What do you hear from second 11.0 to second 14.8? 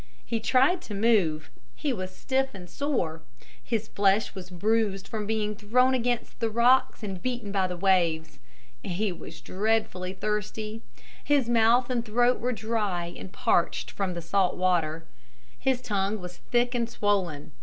His mouth and throat were dry and parched from the salt